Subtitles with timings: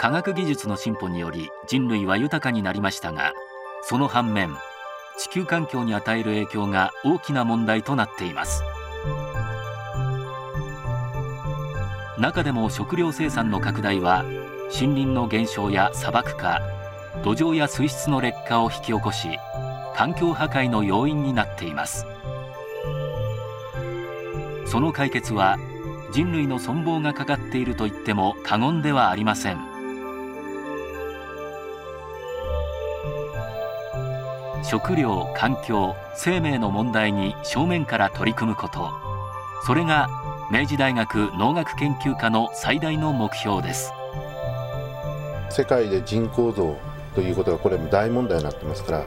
[0.00, 3.32] 科学技術の進歩により人類は豊かになりましたが
[3.82, 4.56] その反面
[5.18, 8.62] 地球環境に与える影響が大きな問題となっています。
[12.16, 14.22] 中でも食料生産の拡大は
[14.72, 16.60] 森林の減少や砂漠化
[17.24, 19.28] 土壌や水質の劣化を引き起こし
[19.96, 22.06] 環境破壊の要因になっています。
[24.64, 25.58] その解決は
[26.12, 29.77] 人類の存亡がかかっていると言っても過言ではありません。
[34.62, 38.90] 食料環境生命の問題に正面から取り組むこと。
[39.64, 40.08] それが
[40.50, 43.92] 明治大学農学研究科の最大の目標です。
[45.50, 46.76] 世界で人口増
[47.14, 49.04] ということがこれも大問題になってますから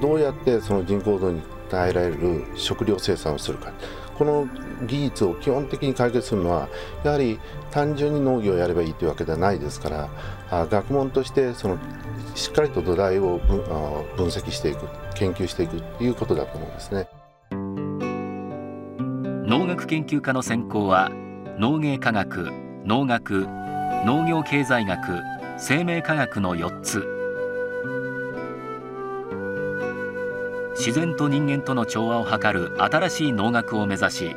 [0.00, 3.72] どうやってその人口増に耐えられる食料生産をするか。
[4.18, 4.48] この
[4.86, 6.68] 技術を基本的に解決するのは
[7.04, 7.38] やはり
[7.70, 10.08] 単純に農業をやればいいというわけではないですか
[10.50, 11.78] ら学問としてその
[12.34, 13.38] しっかりと土台を
[14.16, 17.08] 分析していく研究していくということだと思うんですね。
[19.46, 21.10] 農学研究科の専攻は
[21.58, 22.50] 農芸科学
[22.84, 23.46] 農学
[24.04, 25.22] 農業経済学
[25.58, 27.13] 生命科学の4つ。
[30.86, 34.36] 自然と人間との調和を図る新しい農学を目指し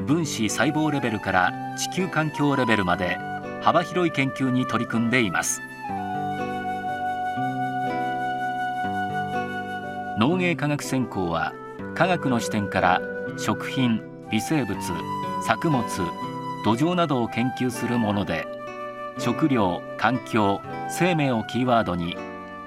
[0.00, 3.16] 分子細胞レベルから地球環境レベルまで
[3.60, 5.60] 幅広い研究に取り組んでいます。
[10.18, 11.52] 農芸科学専攻は
[11.94, 13.00] 科学の視点から
[13.36, 14.76] 食品微生物
[15.46, 15.84] 作物
[16.64, 18.48] 土壌などを研究するもので
[19.18, 20.60] 食料環境
[20.90, 22.16] 生命をキーワードに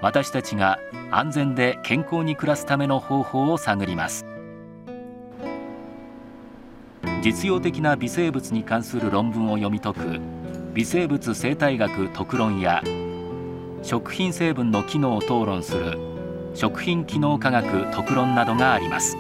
[0.05, 0.77] 私たちが
[1.09, 4.23] 安全で健康に暮らすための方法を探ります。
[7.23, 10.19] 実用的な微生物に関する論文を読み解く
[10.75, 12.83] 微生物生態学特論や
[13.81, 15.97] 食品成分の機能を討論する
[16.53, 19.17] 食品機能科学特論などがあります。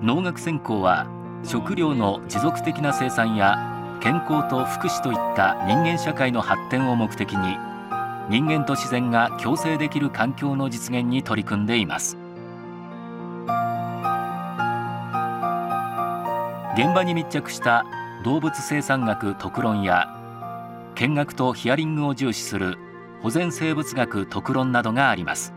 [0.00, 1.08] 農学専攻は
[1.42, 7.58] 食料の持続的な生産や健康と福祉といった人間社会の発展を目的に
[8.28, 12.16] 人間と自然が共生できる環境の実現に取り組んでいます。
[16.74, 17.86] 現場に密着した
[18.24, 20.08] 動物生産学特論や
[20.94, 22.76] 見学とヒアリングを重視する
[23.22, 25.54] 保全生物学特論などがあります。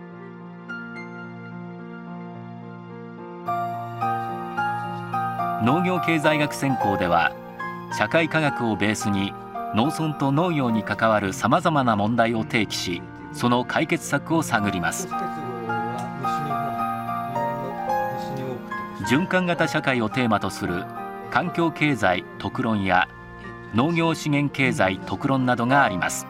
[5.61, 7.33] 農業経済学専攻では
[7.91, 9.33] 社会科学をベースに
[9.75, 13.01] 農村と農業に関わるさまざまな問題を提起し
[13.33, 15.07] その解決策を探ります。
[19.07, 20.85] 循環型社会をテーマとする
[21.31, 23.07] 環境経済特論や
[23.73, 26.27] 農業資源経済特論などがあります。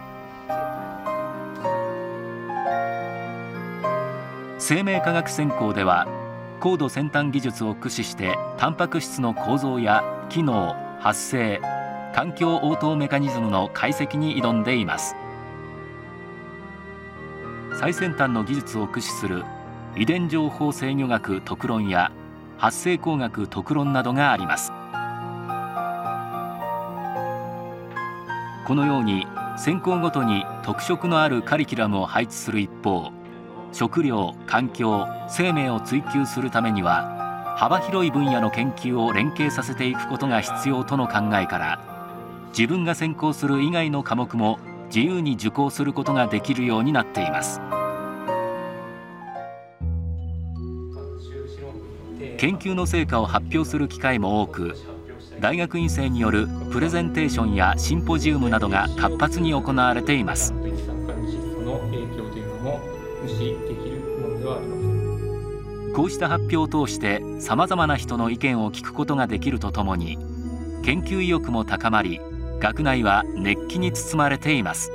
[4.58, 6.08] 生命科学専攻では
[6.60, 11.62] 高度先端技術を駆使してタンパク質の構造や機能発生
[12.14, 15.16] 環境応答メカニズムの解析に挑んでいます。
[17.80, 19.46] 最先端の技術を駆使する
[19.96, 22.12] 遺伝情報制御学特論や
[22.58, 24.74] 発生工学特論などがあります。
[28.66, 29.26] このように
[29.58, 33.12] 専攻ごとに特色のあるカリキュラムを配置する一方
[33.72, 37.29] 食料環境生命を追求するためには
[37.60, 41.82] 幅広い分野の研究を連携させていくことが必要との考えから
[42.58, 47.60] 自分が専攻する以外の科目も自由に受講することができるようになっています。
[52.38, 54.74] 研究の成果を発表する機会も多く
[55.42, 60.54] 大学院生によるプレゼンテーションやシンポジウムなどが活発に行われています。
[65.96, 70.18] こうした発表を通してさまざまな人の意見を聞くことができるとともに
[70.84, 72.22] 研究意欲も高まり
[72.60, 74.92] 学内は熱気に包まれています、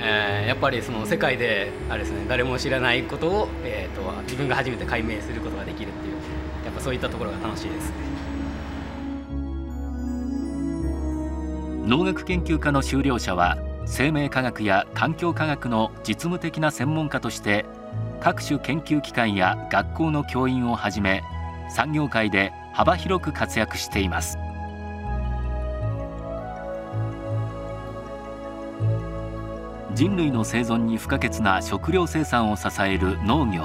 [0.00, 6.14] えー、やっぱりその世界であれです、ね、誰も知らないことを、えーと、と自分が初めて解明することができるっていう
[6.64, 7.92] やっぱそういったところが楽しいです
[11.86, 13.56] 農学研究科の修了者は
[13.86, 17.64] 生命科学や環境科学の実務的な専門家として
[18.20, 21.22] 各種研究機関や学校の教員をはじめ
[21.70, 24.38] 産業界で幅広く活躍しています。
[29.94, 33.64] 人類の生存に不可欠な食料生産を支える農業。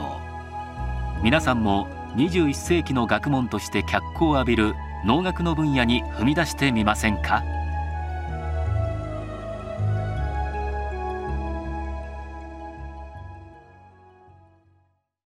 [1.22, 4.76] 皆さんも21世紀の学問として脚光を浴びる
[5.06, 7.44] 農学の分野に踏み出してみませんか？